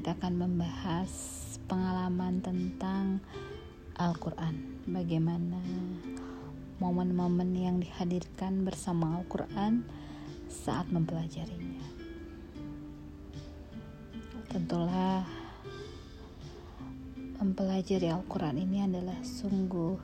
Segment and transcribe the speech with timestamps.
[0.00, 1.12] kita akan membahas
[1.68, 3.20] pengalaman tentang
[4.00, 4.80] Al-Quran.
[4.88, 5.60] Bagaimana
[6.80, 9.84] momen-momen yang dihadirkan bersama Al-Quran
[10.48, 11.84] saat mempelajarinya.
[14.48, 15.28] Tentulah
[17.36, 20.00] mempelajari Al-Quran ini adalah sungguh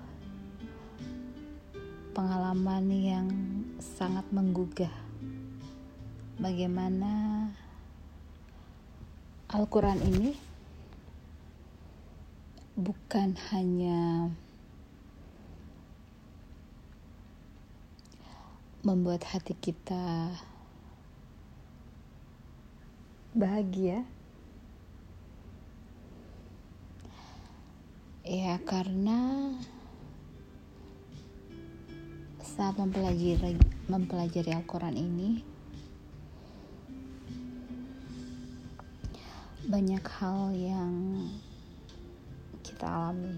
[2.13, 3.33] pengalaman yang
[3.81, 4.93] sangat menggugah.
[6.37, 7.36] Bagaimana
[9.57, 10.37] Al-Quran ini
[12.77, 14.29] bukan hanya
[18.85, 20.37] membuat hati kita
[23.33, 24.05] bahagia,
[28.29, 29.57] ya, karena
[32.45, 33.57] saat mempelajari
[33.89, 35.56] mempelajari Al-Quran ini
[39.67, 40.95] banyak hal yang
[42.63, 43.35] kita alami.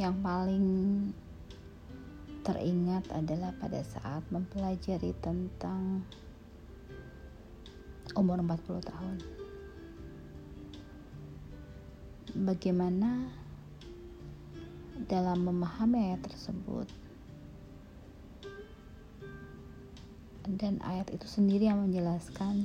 [0.00, 0.66] Yang paling
[2.40, 6.08] teringat adalah pada saat mempelajari tentang
[8.16, 9.16] umur 40 tahun.
[12.32, 13.28] Bagaimana
[15.04, 16.88] dalam memahami ayat tersebut
[20.56, 22.64] dan ayat itu sendiri yang menjelaskan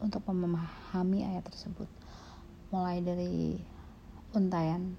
[0.00, 1.86] untuk memahami ayat tersebut.
[2.74, 3.58] Mulai dari
[4.34, 4.98] untayan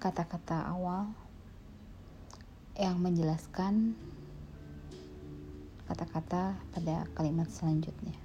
[0.00, 1.12] kata-kata awal
[2.80, 3.92] yang menjelaskan
[5.84, 8.16] kata-kata pada kalimat selanjutnya.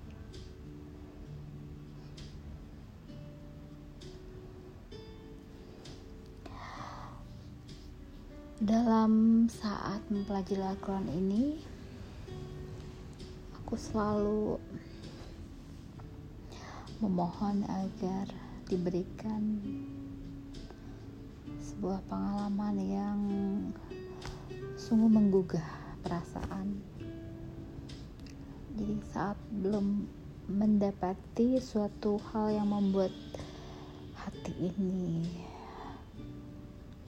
[8.66, 11.60] Dalam saat mempelajari Al-Quran ini
[13.60, 14.56] aku selalu
[17.04, 18.32] memohon agar
[18.72, 19.60] diberikan
[21.60, 23.20] sebuah pengalaman yang
[24.80, 25.66] sungguh menggugah
[26.06, 26.80] perasaan.
[28.76, 30.08] Jadi saat belum
[30.46, 33.12] mendapati suatu hal yang membuat
[34.16, 35.26] hati ini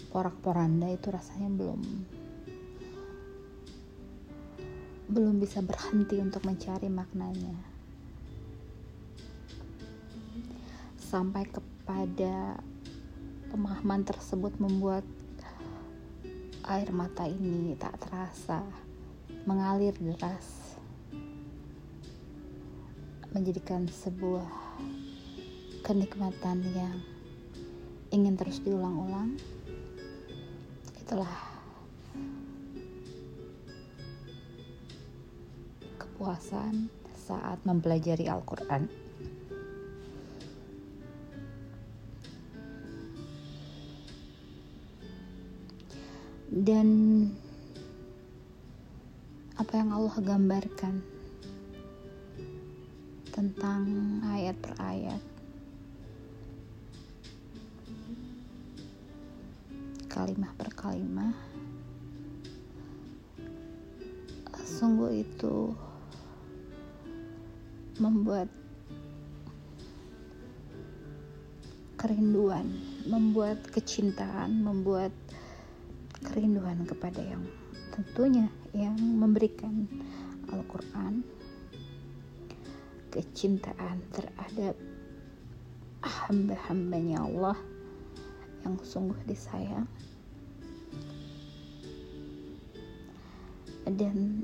[0.10, 1.82] porak-poranda itu rasanya belum
[5.08, 7.77] belum bisa berhenti untuk mencari maknanya.
[11.08, 12.60] Sampai kepada
[13.48, 15.08] pemahaman tersebut membuat
[16.68, 18.60] air mata ini tak terasa
[19.48, 20.76] mengalir deras
[23.32, 24.52] menjadikan sebuah
[25.88, 27.00] kenikmatan yang
[28.12, 29.40] ingin terus diulang-ulang
[31.00, 31.40] itulah
[35.96, 39.07] kepuasan saat mempelajari Al-Quran.
[46.58, 46.88] Dan
[49.58, 50.96] apa yang Allah gambarkan
[53.30, 53.82] tentang
[54.26, 55.22] ayat per ayat.
[60.10, 61.36] Kalimah per kalimah.
[64.66, 65.74] Sungguh itu
[68.02, 68.50] membuat
[71.98, 72.66] kerinduan,
[73.10, 75.14] membuat kecintaan, membuat
[76.26, 77.44] kerinduan kepada yang
[77.94, 79.86] tentunya yang memberikan
[80.54, 81.22] Al-Quran.
[83.14, 84.78] Kecintaan terhadap
[86.06, 87.58] hamba-hambanya Allah
[88.62, 89.90] yang sungguh disayang.
[93.88, 94.44] Dan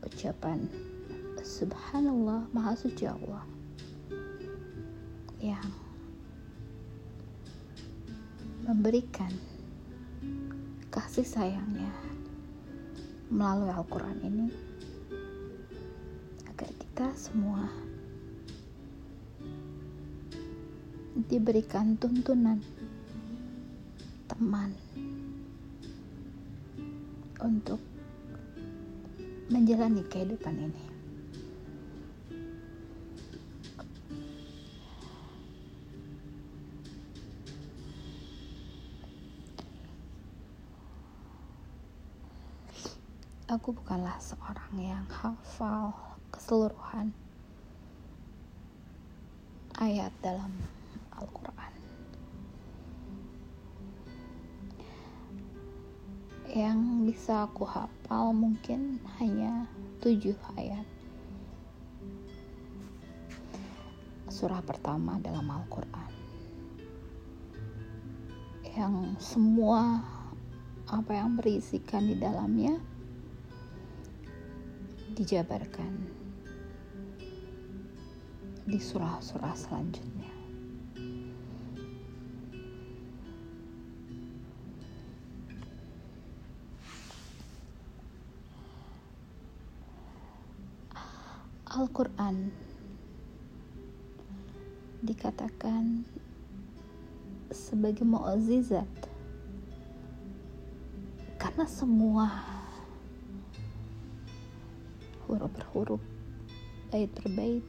[0.00, 0.64] ucapan
[1.44, 3.44] subhanallah maha suci Allah
[5.44, 5.83] yang
[8.64, 9.28] memberikan
[10.88, 11.92] kasih sayangnya
[13.28, 14.46] melalui Al-Quran ini
[16.48, 17.68] agar kita semua
[21.28, 22.56] diberikan tuntunan
[24.24, 24.72] teman
[27.44, 27.78] untuk
[29.52, 30.83] menjalani kehidupan ini.
[43.64, 45.96] Aku bukanlah seorang yang hafal
[46.28, 47.16] keseluruhan
[49.80, 50.52] ayat dalam
[51.16, 51.72] Al-Quran.
[56.52, 56.78] Yang
[57.08, 59.64] bisa aku hafal mungkin hanya
[60.04, 60.84] tujuh ayat.
[64.28, 66.12] Surah pertama dalam Al-Quran.
[68.76, 70.04] Yang semua
[70.84, 72.92] apa yang berisikan di dalamnya
[75.14, 75.94] dijabarkan
[78.66, 80.32] di surah-surah selanjutnya.
[91.74, 92.54] Al-Quran
[95.02, 96.06] dikatakan
[97.50, 98.86] sebagai mukjizat
[101.34, 102.53] karena semua
[105.26, 106.02] huruf per huruf
[106.92, 107.64] bait per bait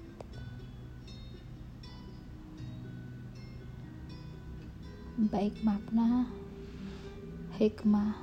[5.31, 6.27] baik makna
[7.55, 8.13] hikmah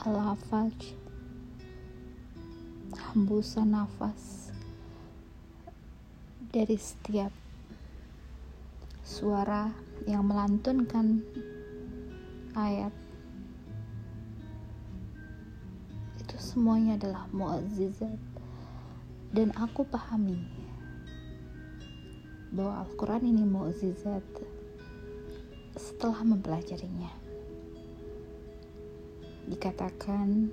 [0.00, 0.96] al-hafaj
[3.10, 4.54] hembusan nafas.
[6.50, 7.34] Dari setiap
[9.02, 9.70] suara
[10.06, 11.22] yang melantunkan
[12.54, 12.94] ayat
[16.50, 18.18] semuanya adalah muazzizat.
[19.30, 20.42] Dan aku pahami
[22.50, 24.26] bahwa Al-Quran ini muazzizat
[25.78, 27.14] setelah mempelajarinya.
[29.46, 30.50] Dikatakan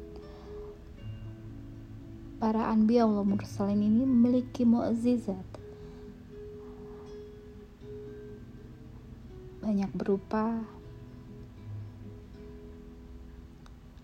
[2.38, 5.49] para anbiya Allah mursalin ini memiliki muazzizat.
[9.65, 10.76] Banyak berupa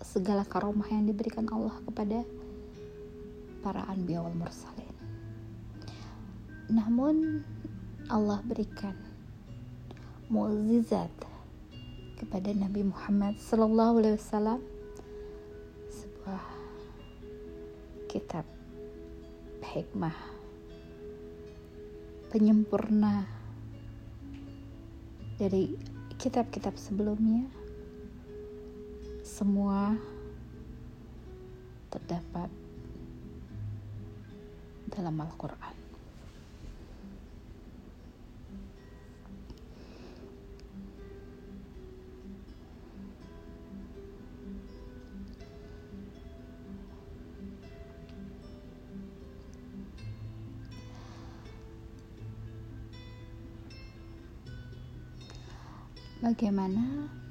[0.04, 2.28] segala karomah yang diberikan Allah kepada
[3.64, 4.96] para anbiya wal mursalin.
[6.68, 7.40] Namun
[8.12, 8.96] Allah berikan
[10.28, 11.12] mukjizat
[12.20, 14.60] kepada Nabi Muhammad sallallahu alaihi wasallam
[15.88, 16.44] sebuah
[18.12, 18.46] kitab
[19.64, 20.16] hikmah
[22.32, 23.24] penyempurna
[25.40, 25.76] dari
[26.20, 27.63] kitab-kitab sebelumnya
[29.44, 29.92] semua
[31.92, 32.48] terdapat
[34.88, 35.76] dalam Al-Quran.
[56.24, 57.23] Bagaimana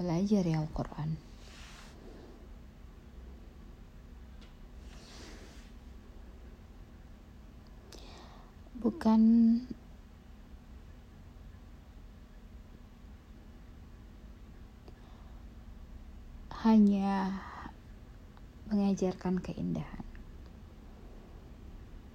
[0.00, 1.12] mempelajari Al-Quran.
[8.80, 9.20] Bukan
[16.64, 17.36] hanya
[18.72, 20.06] mengajarkan keindahan,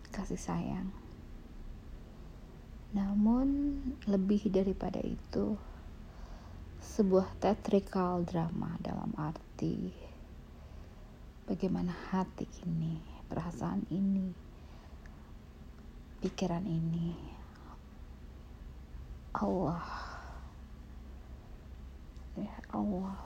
[0.10, 0.90] kasih sayang,
[2.98, 3.78] namun
[4.10, 5.54] lebih daripada itu
[6.96, 9.92] sebuah teatrikal drama dalam arti
[11.44, 12.96] bagaimana hati ini,
[13.28, 14.32] perasaan ini,
[16.24, 17.12] pikiran ini.
[19.36, 19.84] Allah.
[22.40, 23.20] Ya Allah.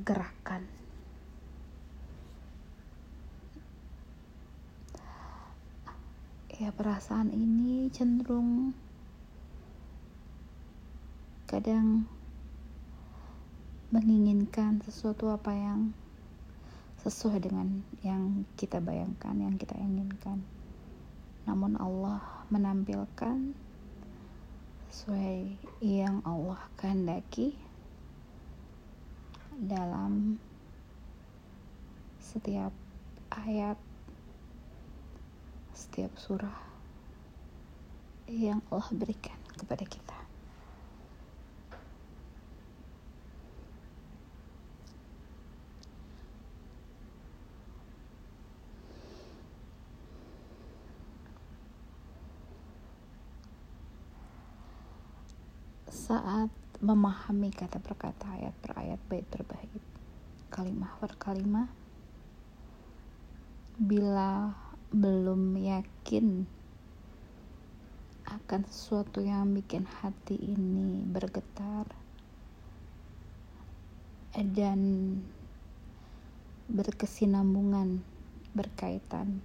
[0.00, 0.64] Gerakan.
[6.56, 8.72] Ya perasaan ini cenderung
[11.54, 12.02] kadang
[13.94, 15.94] menginginkan sesuatu apa yang
[17.06, 20.42] sesuai dengan yang kita bayangkan, yang kita inginkan.
[21.46, 23.54] Namun Allah menampilkan
[24.90, 27.54] sesuai yang Allah kehendaki
[29.54, 30.42] dalam
[32.18, 32.74] setiap
[33.30, 33.78] ayat,
[35.70, 36.58] setiap surah
[38.26, 40.24] yang Allah berikan kepada kita.
[56.04, 56.52] saat
[56.84, 59.82] memahami kata per kata ayat per ayat bait per bait.
[60.52, 61.72] Kalimah per kalimah.
[63.80, 64.52] Bila
[64.92, 66.44] belum yakin
[68.24, 71.88] akan sesuatu yang bikin hati ini bergetar
[74.34, 74.80] dan
[76.70, 78.00] berkesinambungan
[78.54, 79.42] berkaitan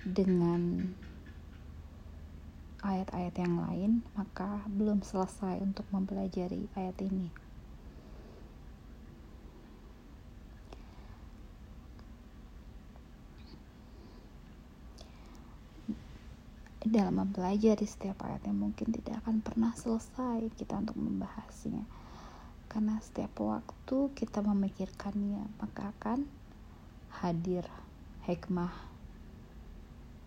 [0.00, 0.94] dengan
[2.80, 7.28] ayat-ayat yang lain, maka belum selesai untuk mempelajari ayat ini.
[16.80, 21.86] Dalam mempelajari setiap ayat yang mungkin tidak akan pernah selesai kita untuk membahasnya.
[22.66, 26.26] Karena setiap waktu kita memikirkannya, maka akan
[27.22, 27.62] hadir
[28.26, 28.74] hikmah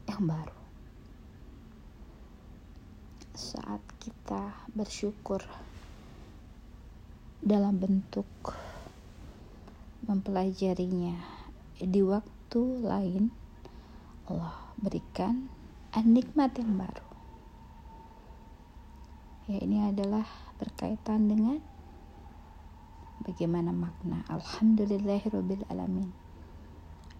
[0.07, 0.62] yang baru
[3.33, 5.41] saat kita bersyukur
[7.41, 8.29] dalam bentuk
[10.05, 11.17] mempelajarinya.
[11.81, 13.33] Di waktu lain
[14.29, 15.49] Allah berikan
[16.05, 17.09] nikmat yang baru.
[19.49, 20.23] Ya ini adalah
[20.61, 21.57] berkaitan dengan
[23.25, 24.23] bagaimana makna
[25.73, 26.13] alamin.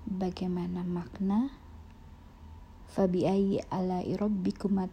[0.08, 1.50] Bagaimana makna
[2.94, 4.86] fabi ayyi ala'i rabbikuma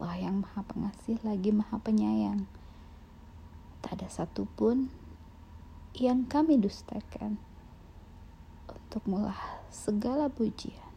[0.00, 2.48] Allah yang maha pengasih lagi maha penyayang.
[3.84, 4.88] Tak ada satupun
[5.92, 7.36] yang kami dustakan.
[8.64, 9.36] Untuk mulah
[9.68, 10.88] segala pujian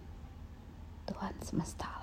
[1.03, 2.02] Tuhan semesta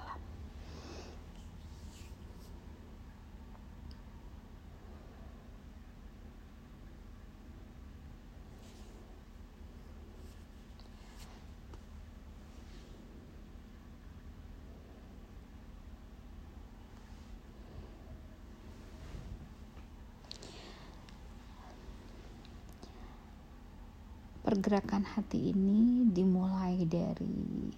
[24.51, 27.71] pergerakan hati ini dimulai dari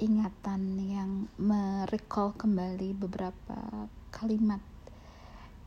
[0.00, 4.64] ingatan yang merecall kembali beberapa kalimat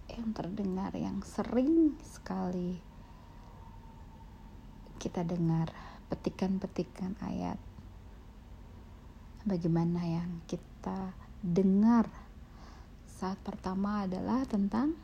[0.10, 2.82] yang terdengar yang sering sekali
[4.98, 5.70] kita dengar
[6.10, 7.62] petikan-petikan ayat.
[9.46, 11.14] Bagaimana yang kita
[11.46, 12.10] dengar
[13.06, 14.98] saat pertama adalah tentang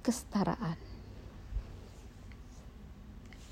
[0.00, 0.87] kesetaraan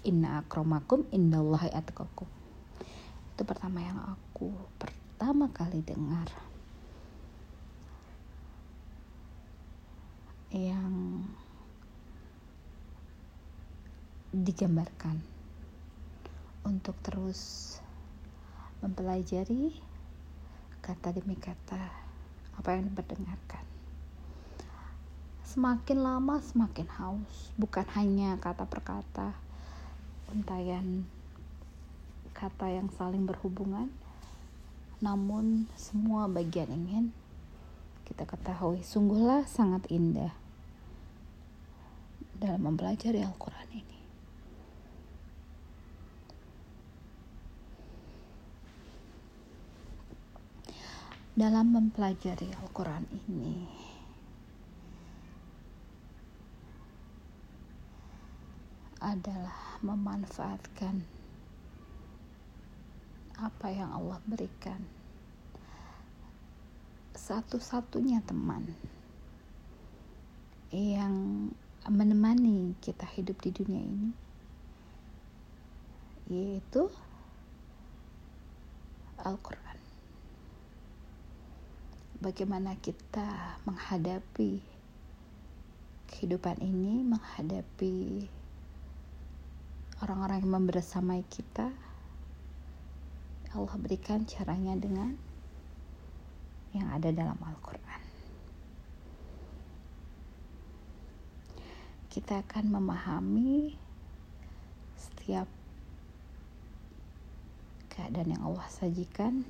[0.06, 2.30] inna akromakum indallahi atqakum.
[3.34, 6.30] Itu pertama yang aku pertama kali dengar.
[10.54, 11.26] Yang
[14.30, 15.18] digambarkan
[16.62, 17.74] untuk terus
[18.78, 19.74] mempelajari
[20.78, 21.90] kata demi kata
[22.54, 23.64] apa yang diperdengarkan.
[25.42, 29.45] Semakin lama semakin haus bukan hanya kata per kata
[30.30, 31.06] untayan
[32.36, 33.88] kata yang saling berhubungan.
[35.00, 37.12] Namun semua bagian ingin
[38.08, 38.80] kita ketahui.
[38.84, 40.32] Sungguhlah sangat indah
[42.36, 43.98] dalam mempelajari Al-Quran ini.
[51.36, 53.68] Dalam mempelajari Al-Quran ini
[59.00, 61.04] adalah memanfaatkan
[63.36, 64.80] apa yang Allah berikan.
[67.16, 68.72] Satu-satunya teman
[70.72, 71.48] yang
[71.86, 74.10] menemani kita hidup di dunia ini
[76.26, 76.90] yaitu
[79.22, 79.78] Al-Quran.
[82.18, 84.58] Bagaimana kita menghadapi
[86.10, 88.26] kehidupan ini, menghadapi
[90.04, 91.72] orang-orang yang membersamai kita
[93.56, 95.16] Allah berikan caranya dengan
[96.76, 98.02] yang ada dalam Al-Quran.
[102.12, 103.72] Kita akan memahami
[105.00, 105.48] setiap
[107.88, 109.48] keadaan yang Allah sajikan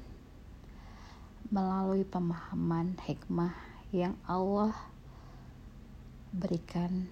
[1.51, 3.55] melalui pemahaman hikmah
[3.91, 4.75] yang Allah
[6.31, 7.11] berikan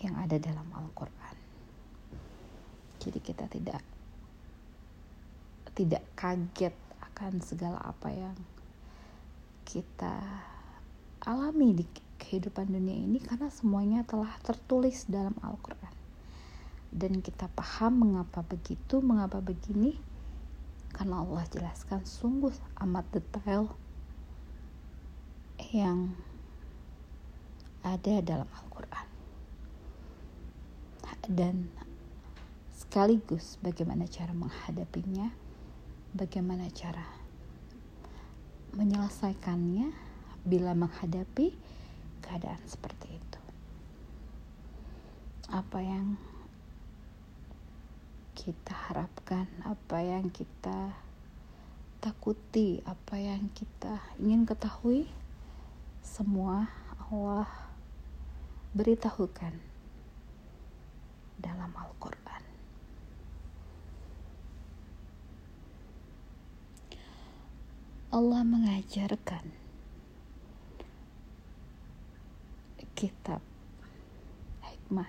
[0.00, 1.36] yang ada dalam Al-Quran.
[3.00, 3.80] Jadi kita tidak
[5.76, 8.36] tidak kaget akan segala apa yang
[9.64, 10.20] kita
[11.24, 11.84] alami di
[12.20, 15.94] kehidupan dunia ini karena semuanya telah tertulis dalam Al-Quran
[16.90, 19.94] dan kita paham mengapa begitu, mengapa begini
[20.90, 22.50] karena Allah jelaskan sungguh
[22.82, 23.70] amat detail
[25.70, 26.12] yang
[27.86, 29.09] ada dalam Al-Quran
[31.28, 31.68] dan
[32.72, 35.28] sekaligus bagaimana cara menghadapinya
[36.16, 37.06] bagaimana cara
[38.74, 39.92] menyelesaikannya
[40.46, 41.54] bila menghadapi
[42.22, 43.40] keadaan seperti itu.
[45.50, 46.14] Apa yang
[48.38, 50.94] kita harapkan, apa yang kita
[52.00, 55.10] takuti, apa yang kita ingin ketahui,
[56.00, 56.70] semua
[57.10, 57.50] Allah
[58.72, 59.69] beritahukan
[61.40, 62.42] dalam Al-Quran.
[68.10, 69.60] Allah mengajarkan
[73.00, 73.40] kitab
[74.60, 75.08] hikmah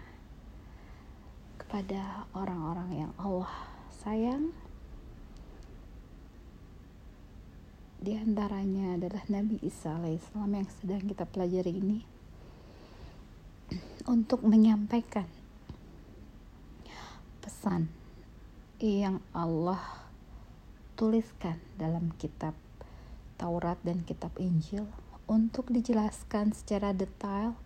[1.60, 3.52] kepada orang-orang yang Allah
[3.92, 4.56] sayang
[8.00, 12.00] di antaranya adalah Nabi Isa alaihissalam yang sedang kita pelajari ini
[14.16, 15.28] untuk menyampaikan
[17.42, 17.90] pesan
[18.78, 19.82] yang Allah
[20.94, 22.54] tuliskan dalam kitab
[23.42, 24.86] Taurat dan kitab Injil
[25.26, 27.58] untuk dijelaskan secara detail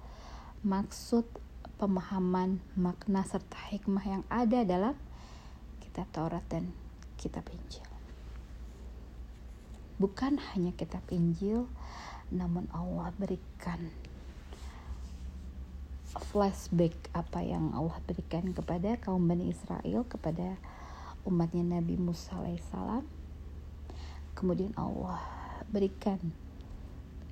[0.64, 1.28] maksud
[1.76, 4.96] pemahaman makna serta hikmah yang ada dalam
[5.84, 6.72] kitab Taurat dan
[7.20, 7.84] kitab Injil.
[10.00, 11.68] Bukan hanya kitab Injil,
[12.32, 13.92] namun Allah berikan
[16.16, 20.56] flashback apa yang Allah berikan kepada kaum Bani Israel, kepada
[21.28, 23.04] umatnya Nabi Musa alaihissalam.
[24.36, 25.20] Kemudian Allah
[25.72, 26.20] berikan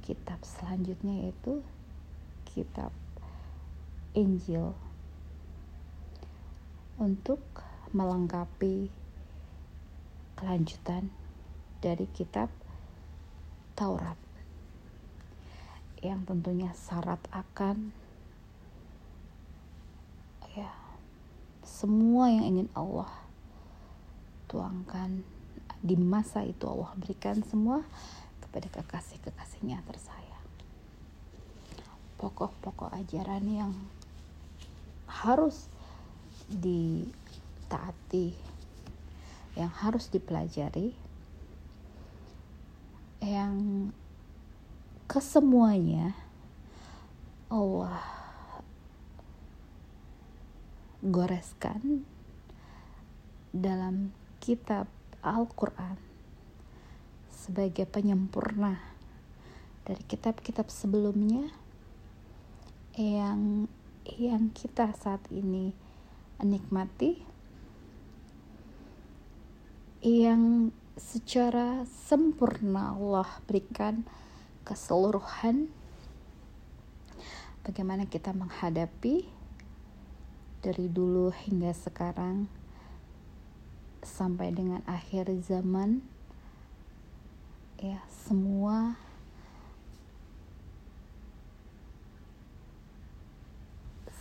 [0.03, 1.63] kitab selanjutnya yaitu
[2.43, 2.91] kitab
[4.13, 4.75] Injil
[6.99, 7.39] untuk
[7.95, 8.91] melengkapi
[10.35, 11.07] kelanjutan
[11.79, 12.51] dari kitab
[13.73, 14.19] Taurat
[16.03, 17.95] yang tentunya syarat akan
[20.53, 20.69] ya
[21.63, 23.09] semua yang ingin Allah
[24.51, 25.23] tuangkan
[25.83, 27.83] di masa itu Allah berikan semua
[28.39, 30.47] kepada kekasih-kekasihnya tersayang.
[32.21, 33.73] Pokok-pokok ajaran yang
[35.07, 35.67] harus
[36.47, 38.35] ditaati
[39.53, 40.97] yang harus dipelajari
[43.21, 43.89] yang
[45.05, 46.17] kesemuanya
[47.47, 48.22] Allah
[51.03, 52.07] goreskan
[53.51, 54.87] dalam kitab
[55.19, 55.99] Al-Quran
[57.27, 58.79] sebagai penyempurna
[59.83, 61.51] dari kitab-kitab sebelumnya
[62.95, 63.67] yang
[64.07, 65.75] yang kita saat ini
[66.39, 67.19] nikmati
[70.03, 74.03] yang secara sempurna Allah berikan
[74.67, 75.71] keseluruhan.
[77.63, 79.42] Bagaimana kita menghadapi
[80.63, 82.47] dari dulu hingga sekarang
[83.99, 85.99] sampai dengan akhir zaman
[87.83, 88.95] ya semua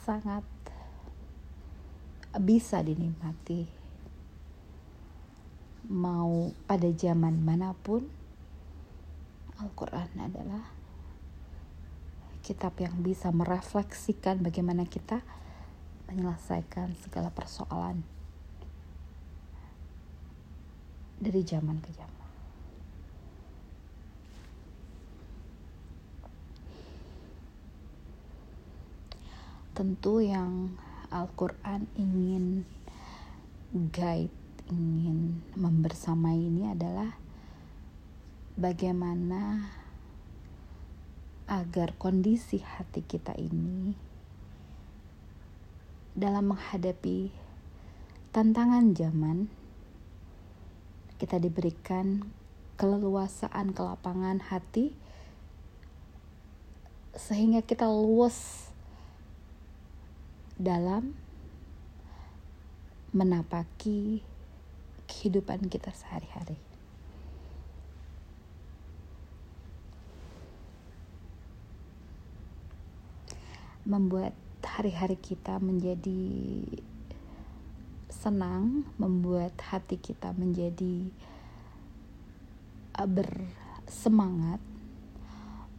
[0.03, 0.43] sangat
[2.43, 3.71] bisa dinikmati.
[5.87, 8.03] Mau pada zaman mana pun
[9.63, 10.75] Al-Quran adalah
[12.43, 15.23] kitab yang bisa merefleksikan bagaimana kita
[16.13, 18.05] menyelesaikan segala persoalan
[21.19, 22.23] dari zaman ke zaman.
[29.73, 30.77] tentu yang
[31.09, 32.69] Al-Quran ingin
[33.73, 34.33] guide,
[34.69, 37.17] ingin membersamai ini adalah
[38.57, 39.73] bagaimana
[41.49, 44.12] agar kondisi hati kita ini
[46.13, 47.33] dalam menghadapi
[48.37, 49.49] tantangan zaman
[51.17, 52.27] kita diberikan
[52.77, 54.93] keleluasaan kelapangan hati
[57.15, 58.69] sehingga kita luas
[60.59, 61.15] dalam
[63.13, 64.25] menapaki
[65.07, 66.57] kehidupan kita sehari-hari.
[73.85, 74.33] Membuat
[74.65, 76.63] hari-hari kita menjadi
[78.09, 81.11] senang, membuat hati kita menjadi
[82.99, 84.63] uh, bersemangat,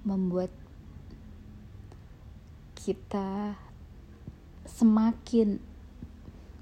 [0.04, 0.52] membuat
[2.76, 3.56] kita
[4.68, 5.64] semakin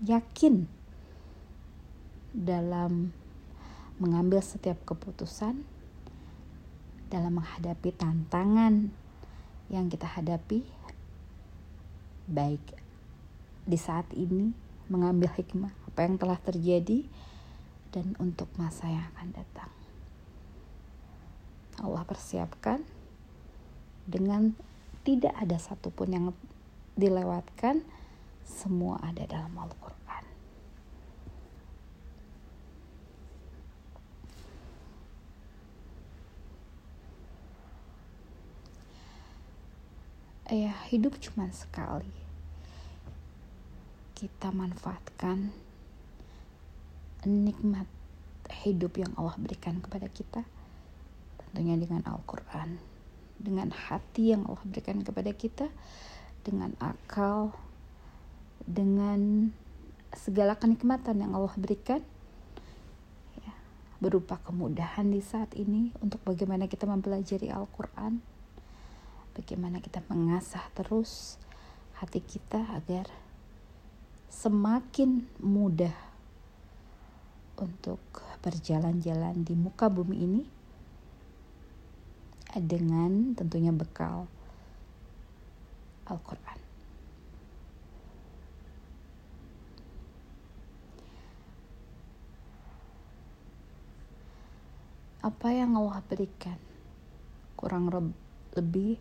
[0.06, 0.70] yakin
[2.34, 3.10] dalam
[3.98, 5.62] mengambil setiap keputusan
[7.12, 8.90] dalam menghadapi tantangan
[9.68, 10.64] yang kita hadapi
[12.32, 12.64] baik
[13.68, 14.56] di saat ini
[14.88, 17.04] mengambil hikmah apa yang telah terjadi
[17.92, 19.72] dan untuk masa yang akan datang.
[21.84, 22.84] Allah persiapkan
[24.08, 24.56] dengan
[25.04, 26.26] tidak ada satupun yang
[26.96, 27.84] dilewatkan,
[28.48, 30.24] semua ada dalam Al-Quran.
[40.52, 42.21] Ya, hidup cuma sekali.
[44.22, 45.50] Kita manfaatkan
[47.26, 47.90] nikmat
[48.62, 50.46] hidup yang Allah berikan kepada kita
[51.38, 52.78] tentunya dengan Al-Quran
[53.42, 55.68] dengan hati yang Allah berikan kepada kita
[56.46, 57.54] dengan akal
[58.62, 59.50] dengan
[60.14, 62.06] segala kenikmatan yang Allah berikan
[63.42, 63.54] ya,
[63.98, 68.22] berupa kemudahan di saat ini untuk bagaimana kita mempelajari Al-Quran
[69.34, 71.42] bagaimana kita mengasah terus
[71.98, 73.10] hati kita agar
[74.32, 75.92] semakin mudah
[77.60, 78.00] untuk
[78.40, 80.44] berjalan-jalan di muka bumi ini
[82.58, 84.26] dengan tentunya bekal
[86.08, 86.60] Al-Quran.
[95.22, 96.58] Apa yang Allah berikan
[97.54, 97.94] kurang
[98.58, 98.98] lebih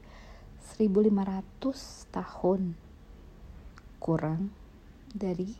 [0.77, 2.77] 1500 tahun
[3.97, 4.60] kurang
[5.11, 5.59] dari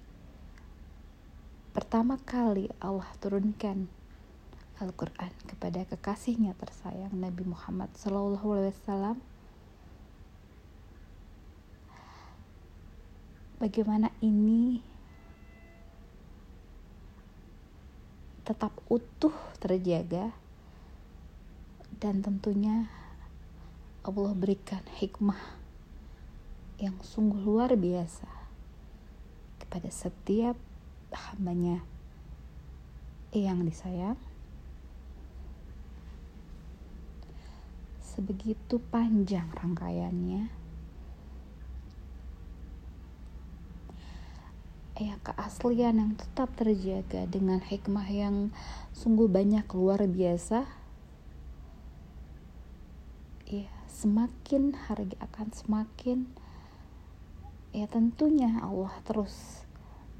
[1.75, 3.91] pertama kali Allah turunkan
[4.79, 9.19] Al-Quran kepada kekasihnya tersayang Nabi Muhammad SAW
[13.59, 14.87] bagaimana ini
[18.47, 20.31] tetap utuh terjaga
[21.99, 22.87] dan tentunya
[24.07, 25.59] Allah berikan hikmah
[26.81, 28.40] yang sungguh luar biasa
[29.71, 30.59] kepada setiap
[31.15, 31.79] hambanya
[33.31, 34.19] yang disayang.
[38.03, 40.51] Sebegitu panjang rangkaiannya.
[44.99, 48.51] Ya keaslian yang tetap terjaga dengan hikmah yang
[48.91, 50.67] sungguh banyak luar biasa.
[53.47, 56.27] Ya semakin hari akan semakin
[57.71, 59.63] ya tentunya Allah terus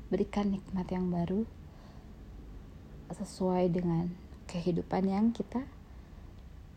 [0.07, 1.43] berikan nikmat yang baru
[3.11, 4.07] sesuai dengan
[4.47, 5.67] kehidupan yang kita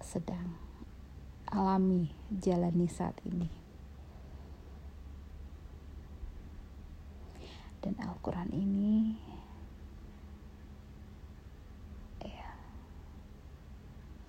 [0.02, 0.58] sedang
[1.46, 3.50] alami jalani saat ini.
[7.78, 9.14] Dan Al-Quran ini
[12.26, 12.50] ya,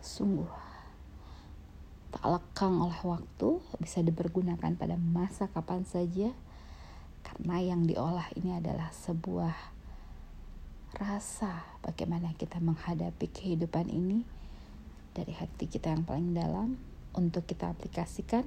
[0.04, 0.73] sungguh
[2.14, 6.30] tak lekang oleh waktu, bisa dipergunakan pada masa kapan saja
[7.26, 9.74] karena yang diolah ini adalah sebuah
[10.94, 14.22] rasa bagaimana kita menghadapi kehidupan ini
[15.10, 16.78] dari hati kita yang paling dalam
[17.18, 18.46] untuk kita aplikasikan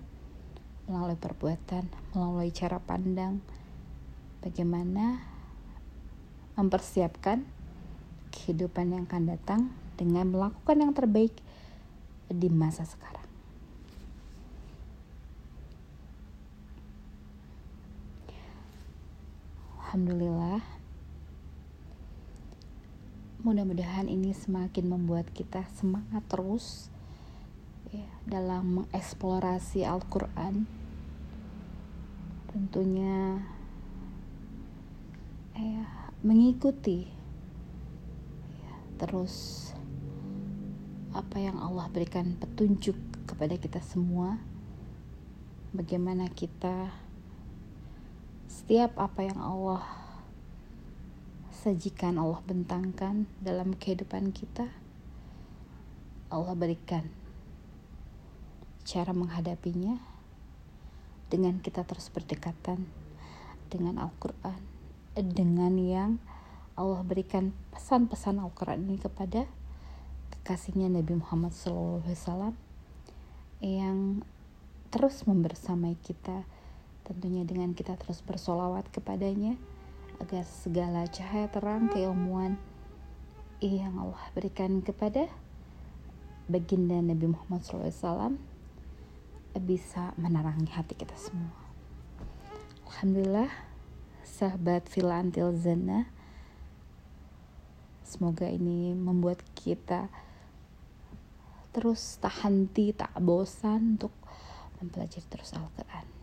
[0.88, 1.84] melalui perbuatan,
[2.16, 3.44] melalui cara pandang,
[4.40, 5.20] bagaimana
[6.56, 7.44] mempersiapkan
[8.32, 9.62] kehidupan yang akan datang
[10.00, 11.36] dengan melakukan yang terbaik
[12.32, 13.17] di masa sekarang.
[19.98, 20.62] Alhamdulillah.
[23.42, 26.94] Mudah-mudahan ini semakin membuat kita semangat terus
[27.90, 30.70] ya, dalam mengeksplorasi Al-Quran.
[32.54, 33.42] Tentunya
[35.58, 37.10] ya, mengikuti
[38.54, 39.74] ya, terus
[41.10, 44.38] apa yang Allah berikan petunjuk kepada kita semua.
[45.74, 47.07] Bagaimana kita
[48.48, 49.84] setiap apa yang Allah
[51.52, 54.72] sajikan, Allah bentangkan dalam kehidupan kita,
[56.32, 57.08] Allah berikan
[58.88, 60.00] cara menghadapinya
[61.28, 62.88] dengan kita terus berdekatan
[63.68, 64.60] dengan Al-Quran,
[65.16, 66.12] dengan yang
[66.80, 69.44] Allah berikan pesan-pesan Al-Quran ini kepada
[70.32, 72.56] kekasihnya Nabi Muhammad SAW
[73.60, 74.24] yang
[74.88, 76.48] terus membersamai kita
[77.08, 79.56] Tentunya dengan kita terus bersolawat kepadanya
[80.20, 82.60] agar segala cahaya terang keilmuan
[83.64, 85.32] yang Allah berikan kepada
[86.52, 88.36] baginda Nabi Muhammad SAW
[89.58, 91.56] bisa menerangi hati kita semua.
[92.92, 93.50] Alhamdulillah,
[94.28, 96.12] sahabat Villa Antil Zana,
[98.04, 100.12] semoga ini membuat kita
[101.72, 104.14] terus tak henti tak bosan untuk
[104.84, 106.17] mempelajari terus Al-Quran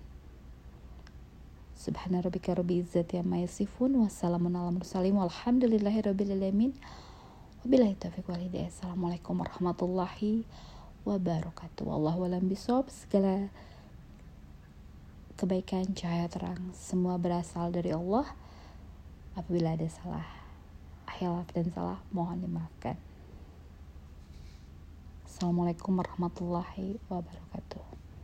[1.85, 6.73] Subhana rabbika rabbil izzati amma yasifun wassalamun ala mursalin walhamdulillahi rabbil alamin.
[7.61, 8.73] Wabillahi taufiq wal hidayah.
[8.73, 10.49] Assalamualaikum warahmatullahi
[11.05, 11.85] wabarakatuh.
[11.85, 13.53] Wallahu alam bisawab segala
[15.37, 18.33] kebaikan cahaya terang semua berasal dari Allah.
[19.37, 20.25] Apabila ada salah
[21.21, 22.97] hilaf dan salah mohon dimaafkan.
[25.29, 27.94] Assalamualaikum warahmatullahi wabarakatuh